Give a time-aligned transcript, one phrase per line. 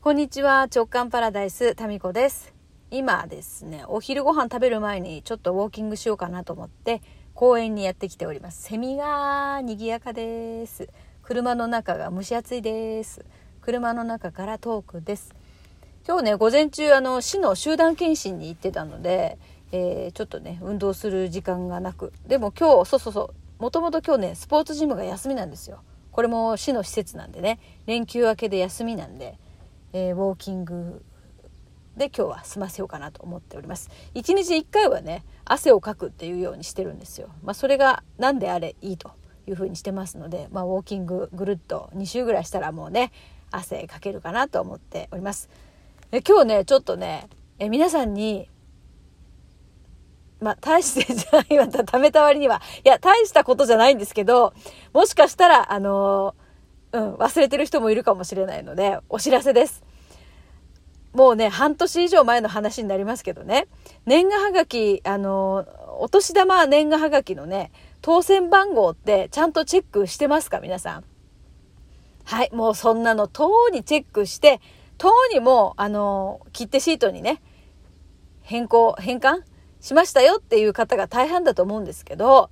[0.00, 2.54] こんにちは、直感パラダイス、タミコです。
[2.92, 7.02] 今ですね、お昼ご飯食べる前にちょっとウォーキングしようかなと思って、
[7.34, 8.62] 公園にやってきております。
[8.62, 10.88] セミが賑やかです。
[11.20, 13.24] 車の中が蒸し暑いです。
[13.60, 15.34] 車の中からトークです。
[16.06, 19.36] 今日ね、午前中、あの、市の集団検診に行ってたので、
[19.72, 22.12] えーちょっとね、運動する時間がなく。
[22.24, 25.80] でも今日、そうそうそう、もともと今日ね、スポーツジムが休みなんですよ。
[26.12, 29.40] これも市の施設なんでね、連休明けで休みなんで、
[29.92, 31.02] えーウォーキング
[31.96, 39.10] で今日は済ませようかなと思っております一日1回はね汗をかくっていうようにしてるんですよまあそれが何であれいいと
[39.46, 43.12] いうふうにしてますのでまあウォーキングぐるっと2週ぐらいしたらもうね
[43.50, 45.50] 汗かけるかなと思っております
[46.10, 48.48] で今日ねちょっとねえ皆さんに
[50.40, 52.62] まあ、大してじゃないわ、ためた割には。
[52.84, 54.54] いや、大したことじゃないんですけど、
[54.92, 56.47] もしかしたら、あのー
[56.92, 59.82] うん、忘れてる人もいるかもしれないので、お知らせです。
[61.12, 63.66] もうね、半年以上前の話になりますけどね、
[64.06, 65.66] 年賀はがき、あの
[65.98, 71.04] お年玉年賀はがきのね、当選番号ってちゃんとチェックしてますか皆さん。
[72.24, 74.60] はい、もうそんなの、とうにチェックして、
[74.98, 77.40] とうにも、あの切手シートにね、
[78.42, 79.42] 変更、変換
[79.80, 82.50] しましたよっていう方が大半だと思うんですけど、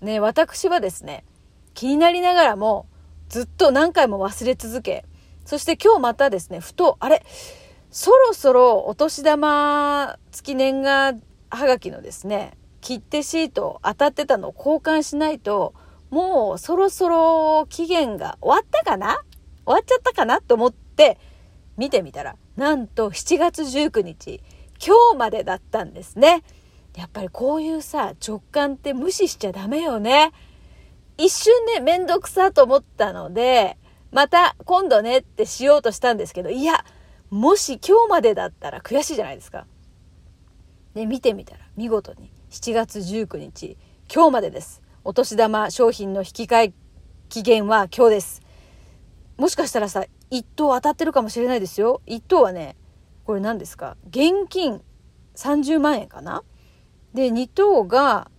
[0.00, 1.24] ね、私はですね、
[1.74, 2.86] 気になりながらも、
[3.28, 5.04] ずっと何回も忘れ続け、
[5.44, 7.24] そして今日またですね、ふと、あれ、
[7.90, 11.14] そろそろお年玉付き年賀
[11.50, 15.74] はがきのですね、切手シート当たってたのを交換しないと、
[16.10, 19.22] もうそろそろ期限が終わったかな？
[19.64, 20.40] 終わっちゃったかな？
[20.40, 21.18] と思って
[21.76, 24.42] 見てみたら、なんと7月19日、
[24.84, 26.42] 今日までだったんですね。
[26.96, 30.32] やっぱりこういうさ、直感って無視しちゃダメよね。
[31.18, 33.76] 一瞬ね、めんどくさと思ったので、
[34.12, 36.84] また今度ねってしようとしたんですけど、いや、
[37.28, 39.66] もし今日までだったら悔しいじゃないですか。
[40.94, 43.76] で、見てみたら見事に7月19日、
[44.12, 44.80] 今日までです。
[45.04, 46.72] お年玉商品の引き換え
[47.28, 48.42] 期限は今日です。
[49.36, 52.00] もしかしたらさ、一等当たってるかもしれないですよ。
[52.06, 52.76] 一等はね、
[53.24, 53.96] これ何ですか？
[54.08, 54.82] 現金
[55.34, 56.44] 30万円かな？
[57.12, 58.30] で、2等が、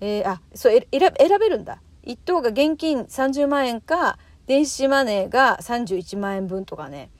[0.00, 1.80] えーあ、そう、え選べ選べるんだ。
[2.06, 7.10] 1等が現金30万円か、電子マネーが31万円分とかね。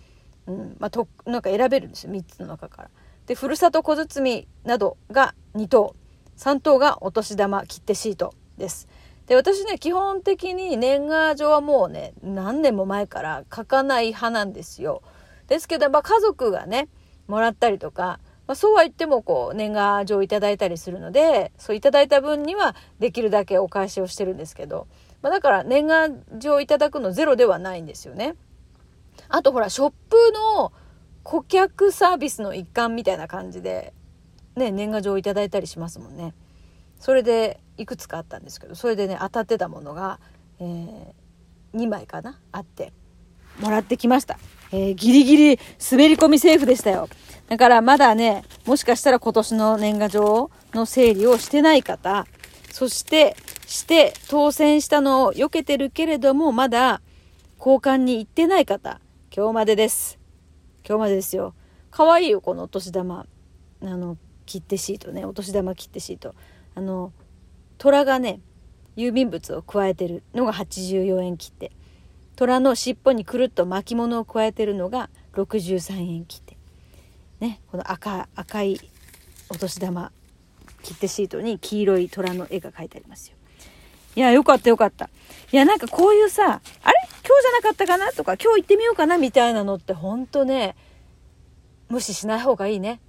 [0.46, 2.12] うん、まあ、と、なんか選べるんですよ。
[2.12, 2.90] 3つの中から。
[3.26, 5.96] で、ふるさと小包などが2等。
[6.36, 8.88] 3等がお年玉切手シートです。
[9.26, 15.02] で、私ね、基本的に年賀状はもうね、何年も前から書かない派なんですよ。
[15.48, 16.88] ですけど、まあ、家族がね、
[17.26, 24.86] もらったりとか、まあ、そうは言ってもこう年賀状いただいたりするのでそういただいた分にはできるだけお返しをしてるんですけど、
[25.22, 28.34] まあ、だから年賀状いただくのゼロではないんですよね。
[29.28, 30.16] あとほらショップ
[30.56, 30.72] の
[31.24, 33.92] 顧客サービスの一環みたいな感じで、
[34.54, 36.34] ね、年賀状いただいたりしますもんね。
[37.00, 40.18] それでいくつかあったんですけどそれでね当たってたものが、
[40.60, 41.26] えー
[41.76, 42.92] 2枚かなあって
[43.60, 44.38] もらってきました。
[44.72, 47.08] えーギリギリ滑り込みセーフでしたよ。
[47.48, 52.26] だからまだね、もしかしたら今年の年賀状の整理をしてない方、
[52.72, 57.00] そして、して当選したのを避けてるけれども、まだ
[57.58, 59.00] 交換に行ってない方、
[59.34, 60.18] 今日までです。
[60.86, 61.54] 今日までですよ。
[61.90, 63.26] 可愛いよ、このお年玉。
[63.82, 66.34] あの、切手シートね、お年玉切手シート。
[66.74, 67.12] あの、
[67.78, 68.40] 虎がね、
[68.96, 71.72] 郵便物を加えてるのが84円切手。
[72.36, 76.56] 虎の尻尾にくるっと巻物を加えてるのが63円切手。
[77.40, 78.78] ね、この赤赤い
[79.48, 80.12] お年玉
[80.82, 83.36] 切手シートに黄色い虎の絵が描いてありますよ。
[84.14, 85.10] いや、よかったよかった。
[85.52, 86.62] いや、なんかこういうさ、あれ？
[87.26, 88.12] 今日じゃなかったかな？
[88.12, 90.76] とか、今日行ってみようかなみたいなのってほんとね、
[91.88, 93.00] 無視しない方がいいね。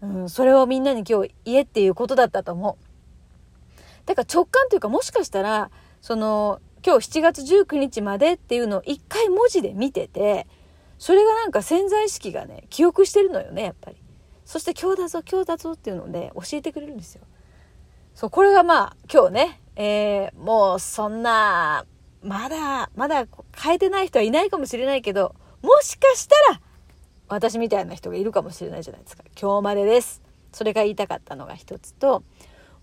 [0.00, 3.78] うん、それをみんなに今日言えっていうことだったと思う。
[4.06, 10.46] だから直感というかもしかしたら、その、今日7月19日までっていうのを一回文字で見てて、
[10.98, 13.98] それがなんか潜在意識がね、記憶してるのよね、やっぱり。
[14.46, 17.20] そして今日だぞ、今日だぞっていうので教えてくれるんですよ。
[18.14, 21.84] そう、これがまあ今日ね、えー、もうそんな、
[22.22, 26.62] まだ、まだ変えてない人はいないかもしれないけど、もしかしたら、
[27.28, 29.24] 私みたいな人がいるかもしれないじゃないですか。
[29.38, 30.22] 今日までです。
[30.54, 32.22] それが言いたかったのが一つと、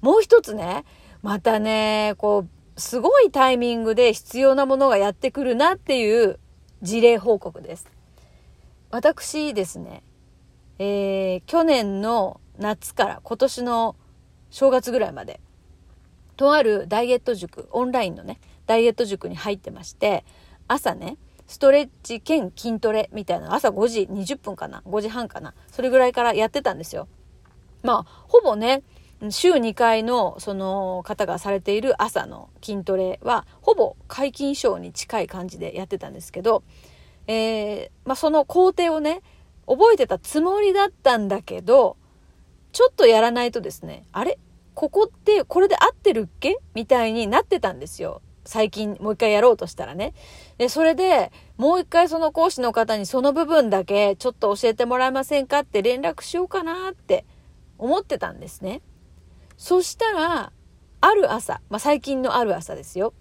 [0.02, 0.86] もう一つね、
[1.24, 6.40] またね、こう、すごいタイミングで必要なものがやってくるなっていう
[6.82, 7.88] 事例報告です。
[8.92, 10.04] 私ですね、
[10.80, 13.96] えー去年の夏から今年の
[14.50, 15.40] 正月ぐらいまで、
[16.38, 20.26] とあるダイエット塾、オンラインのね、ダイエット塾に入ってまして、
[20.68, 21.18] 朝ね、
[21.48, 27.08] ストレッチ兼筋トレみたいな朝5時20分かな ?5 時半かなそれぐらいからやってたんですよ。
[27.84, 28.84] まあ、ほぼね、
[29.32, 36.64] 週2回のその方がされている朝の筋トレはほぼ皆勤賞に近い感じでやってたんですけど、
[37.28, 39.22] えー、まあ、その工程をね
[39.68, 41.98] 覚えてたつもりだったんだけど
[42.72, 44.38] ちょっとやらないとですねあれ？
[44.74, 46.58] ここってこれで合ってるっけ？
[46.74, 48.22] みたいになってたんですよ。
[48.48, 50.14] 最近もう一回やろうとしたらね。
[50.58, 57.26] でそれでもう一回その講師の方にその部分だけちょっと教えてもらえませんかって連絡しようかなって
[57.80, 58.82] 思ってたんですね。
[59.58, 60.52] そしたら、
[61.02, 63.14] ある朝、まあ、最近のある朝ですよ。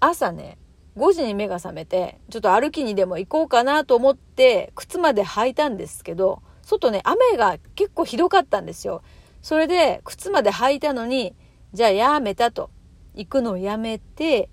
[0.00, 0.58] 朝ね、
[0.96, 9.02] 5時に目が覚めて、ちょっと歩きにでも行こうかなと思って、靴まで履いたんですけど、外ね、雨が結構ひどかったんですよ。
[9.42, 11.34] それで、靴まで履いたのに、
[11.72, 12.70] じゃあやめたと。
[13.14, 14.48] 行くのをやめて、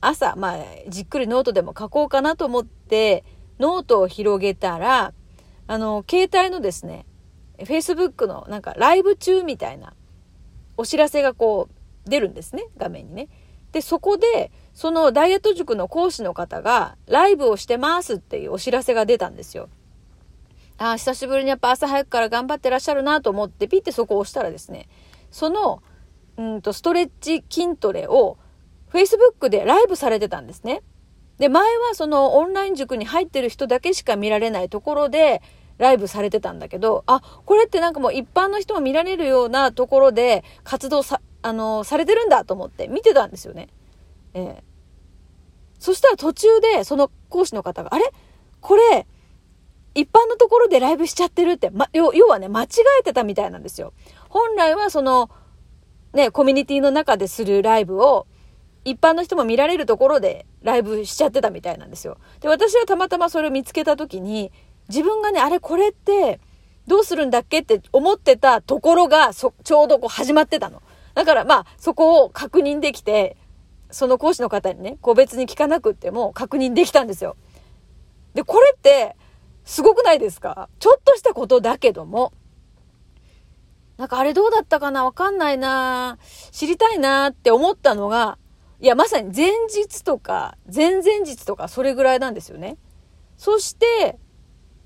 [0.00, 0.58] 朝、まあ、
[0.88, 3.24] じっくりノートでも書こうかなと思って、
[3.58, 5.12] ノートを広げたら、
[5.66, 7.06] あの、携帯のですね、
[7.58, 9.94] Facebook のなんかライブ中みたいな
[10.78, 11.68] お知らせがこ
[12.06, 13.28] う出るんですね、画面にね。
[13.72, 19.68] で、そこで、そのダイエット塾の講師の方がライブをしてますっていうお知らせが出たんですよ。
[20.78, 24.88] ああ、久しぶりにやっぱ朝早くから頑張ってらっしゃるなと思ってピッてそこを押したらですね、
[25.30, 25.82] その、
[26.36, 28.38] うんと、ストレッチ筋トレを
[28.92, 30.82] Facebook でライブされてたんですね。
[31.38, 35.42] で、前はそのオンライン塾に入ってる人だけしか見られないところで、
[35.78, 43.68] ライブされてたんだけど、あ、これってなんかもう一般の人も見られるようなところで活動さ、あの、されてるんだと思って見てたんですよね。
[44.34, 44.62] えー、
[45.78, 48.12] そしたら途中でその講師の方が、あれ？
[48.60, 49.06] これ、
[49.94, 52.66] 一般のところでライブしちゃってるって、ま、要はね、間違
[53.00, 53.92] えてたみたいなんですよ。
[54.28, 55.30] 本来はその、
[56.12, 58.26] ね、コミュニティの中でするライブを、
[58.84, 62.18] 一般の人も見られるところでライブしちゃってたみたいなんですよ。
[62.40, 64.50] で、私はたまたまそれを見つけた時に、
[64.88, 66.40] 自分がね、あれこれって
[66.86, 70.82] どうするんだっけって思ってたところがそ、ちょうどこう始まってたの。
[71.14, 73.36] だからまあ、そこを確認できて、
[73.90, 77.36] その講師の方にね、個別に聞かなくっても確認できたんですよ。
[78.34, 79.16] で、これって、
[79.64, 80.70] すごくないですか？
[80.78, 82.32] ちょっとしたことだけども。
[83.98, 85.04] なんかあれどうだったかな？
[85.04, 86.18] わかんないな
[86.52, 88.38] 知りたいなって思ったのが、
[88.80, 92.78] いや、まさに前日とか、前々日とか、それぐらいなんですよね。
[93.36, 94.18] そして、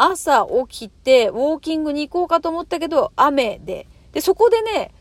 [0.03, 3.87] 朝起きて、ウォーキングに行こうかと思ったけど、雨で。
[4.13, 4.93] で、そこでね、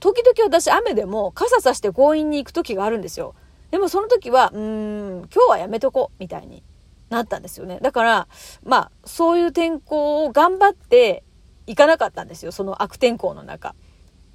[0.00, 3.34] 時々私雨でも傘さして強引に行く時があるんですよ。
[3.70, 6.64] でもその時は、うーん、今日はやめとこう、みたいに
[7.10, 7.78] なったんですよね。
[7.80, 8.28] だから、
[8.64, 11.22] まあ、そういう天候を頑張って
[11.68, 12.50] 行かなかったんですよ。
[12.50, 13.76] その悪天候の中。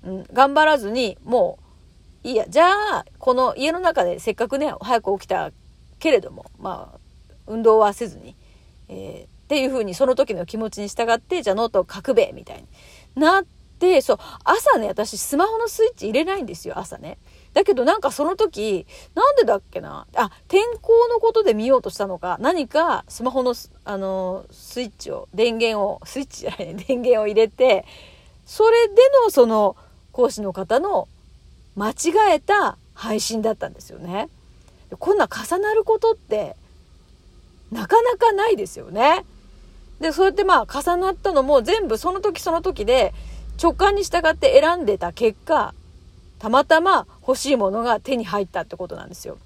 [0.03, 1.59] うん、頑張らずに、も
[2.23, 5.51] う、いいや、じゃあ、この家の中でせっかくね、早く起きた
[5.99, 6.99] けれども、まあ、
[7.47, 8.37] 運動はせずに、
[8.87, 13.45] えーっていう風にその時の気持ちに従って、じゃあノートを書くべ、みたいになっ
[13.79, 17.19] て、そう、朝ね、私スマホのスイッチ入れないんですよ、朝ね。
[17.53, 20.07] だけどなんかその時、なんでだっけな？
[20.15, 23.53] あ、天候のことで見ようとしたのか、何かスマホの、
[23.85, 27.85] あの、スイッチを、電源を、スイッチじゃない、 電源を入れて、
[28.47, 29.77] それでのその
[30.11, 31.07] 講師の方の
[31.75, 31.95] 間違
[32.33, 34.27] えた配信だったんですよね。
[34.97, 36.55] こんな重なることって
[37.71, 39.25] なかなかないですよね。
[39.99, 43.13] で、そうやってまあ重なったのも全部その時その時で
[43.61, 45.73] 直感に従って選んでた結果、
[46.39, 49.37] たまたま欲しいものが手に入ったってことなんですよ。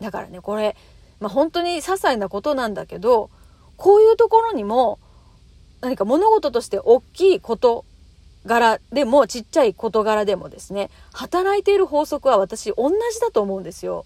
[0.00, 0.76] だからね、これ、
[1.20, 3.30] まあ本当に些細なことなんだけど、
[3.76, 4.98] こういうところにも
[5.80, 7.84] 何か物事として大きい事
[8.44, 14.04] 柄でもちっちゃい事柄でもですね、働いている法則は私同じだと思うんですよ。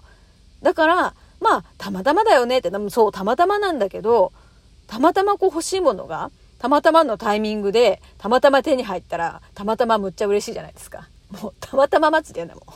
[0.62, 4.32] だから、まあ、たまたまだよねって、そう、たまたまなんだけど、
[4.92, 11.08] たまたまこう欲しいものが、たまたまのタイミングで、たまたま手に入ったら、たまたまむっちゃ嬉しいじゃないですか。
[11.30, 12.72] もう、たまたま祭りやな、もう。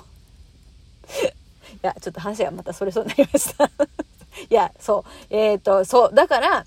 [1.27, 3.67] いや、ちょっと話がまたそれそうになりました。
[3.69, 3.71] い
[4.49, 5.27] や、そう。
[5.29, 6.15] えっ、ー、と、そう。
[6.15, 6.65] だから、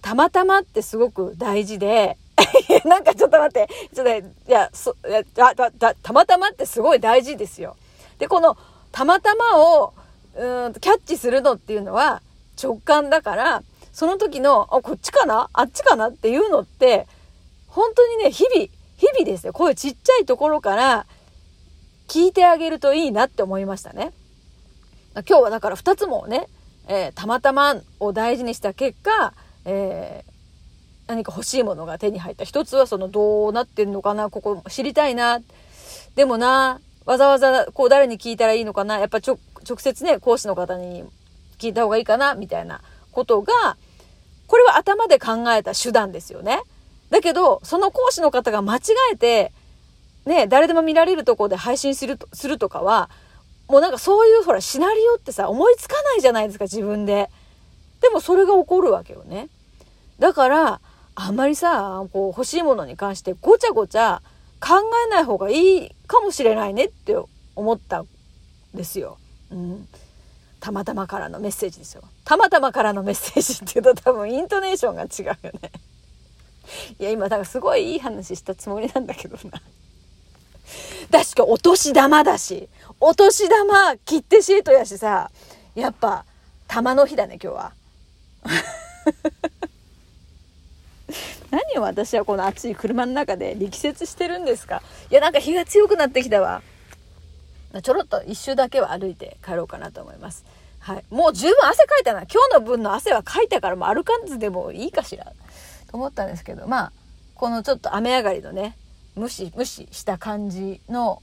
[0.00, 2.16] たまたまってすごく大事で、
[2.86, 7.74] なんかちょっと待って、ちょっと、いや、そ、いや、だ、だ、たまたまってすごい大事ですよ。
[8.20, 8.56] で、この、
[8.92, 9.92] たまたまを、
[10.36, 12.22] うんキャッチするのっていうのは
[12.62, 13.64] 直感だから、
[14.00, 15.50] その時の、あ、こっちかな？
[15.52, 16.08] あっちかな？
[16.08, 17.06] っていうのって、
[17.66, 18.66] 本当にね、日々、
[18.96, 19.52] 日々ですよ。
[19.52, 21.04] こういうちっちゃいところから
[22.08, 24.14] 聞いてあげるといいなって思いましたね。
[25.28, 26.46] 今日はだから2つもね、
[26.88, 29.34] えー、たまたまを大事にした結果、
[29.66, 30.30] えー、
[31.06, 32.44] 何か欲しいものが手に入った。
[32.44, 34.30] 一つはそのどうなってんのかな？
[34.30, 35.42] ここ知りたいな。
[36.14, 38.98] でもな、わざわざこう誰に聞いたらいいのかな？
[38.98, 39.38] やっぱ直
[39.76, 41.04] 接ね、講師の方に
[41.58, 42.34] 聞いた方がいいかな？
[42.34, 42.80] みたいな
[43.12, 43.76] ことが、
[44.50, 46.62] これは頭で考えた手段ですよね。
[47.08, 48.80] だけど、その講師の方が間違
[49.12, 49.52] えて、
[50.26, 53.10] ね、誰でも見られるとこで配信すると、するとかは、
[53.68, 57.30] もうなんかそういうほらシナリオってさ、思いつかないじゃないですか、自分で。
[58.00, 59.48] でもそれが起こるわけよね。
[60.18, 60.80] だから、
[61.14, 64.20] あんまりさ、こう欲しいものに関してごちゃごちゃ
[64.60, 67.14] 考えない方がいいかもしれないねって
[67.54, 68.06] 思ったん
[68.74, 69.16] ですよ。
[69.52, 69.88] うん。
[70.60, 72.02] たまたまからのメッセージですよ。
[72.24, 75.06] たまたまからのメッセージっていうと多分イントネーションが違
[75.42, 75.70] うよね。
[76.98, 79.60] いや、今、だからすごいいい話したつもりなんだけどな。
[81.10, 82.68] 確かお年玉だし、
[83.00, 85.30] お年玉切手シートやしさ、
[85.74, 86.24] やっぱ、
[86.68, 87.72] 玉の日だね、今日は。
[91.50, 96.62] 何を私はこの暑い車の中で力説してるんですかいや、なんか日が強くなってきたわ。
[97.82, 100.44] ちょろっと一周だけは歩いて帰ろうかなと思います。
[100.80, 101.04] はい。
[101.10, 102.22] もう十分汗かいたな。
[102.22, 105.24] 今日の分の汗はかいたからもう歩かずでもいいかしら。
[105.24, 106.92] と思ったんですけど、まあ、
[107.34, 108.76] このちょっと雨上がりのね、
[109.14, 111.22] ムシムシした感じの、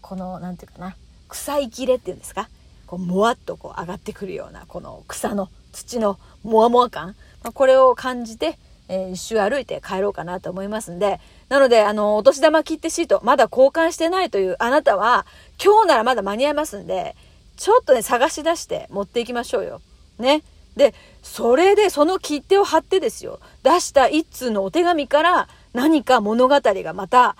[0.00, 0.96] この、なんていうかな、
[1.28, 2.48] 草いきれっていうんですか
[2.86, 7.16] こう、もわっとこう上がってくるような、この草の、土のもわもわ感。
[7.42, 15.24] まあ、これを感じて、えー、一周歩いて帰ろうかなと思いますんで、なので、あの、お年玉切手シート、まだ交換してないというあなたは、
[15.62, 17.16] 今日ならまだ間に合いますんで、
[17.56, 19.80] ちょっとね、探し出して持っていきましょうよ。
[20.18, 20.42] ね。
[20.76, 27.36] で、それでその切手を貼ってですよ、出した一通のお手紙から何か物語がまた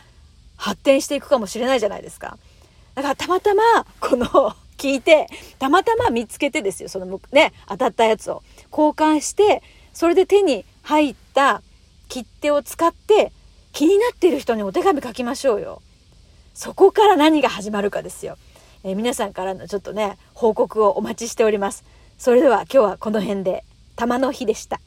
[0.57, 2.37] 発展していくかもしれないじゃないですか。
[2.95, 3.63] だからたまたま、
[4.01, 4.27] この
[4.77, 9.63] 聞いて、たまたま見つけてですよ、そのね、当たったやつを交換して、
[9.93, 11.63] それで手に入った
[12.09, 13.33] 切手を使って
[13.79, 15.83] 気になっている人にお手紙書きましょうよ。
[16.53, 18.37] そこから何が始まるかですよ。
[18.83, 21.85] えー、皆さんからのちょっとね、報告をお待ちしております。
[22.19, 23.63] それでは今日はこの辺で、
[23.95, 24.81] 玉の日でした。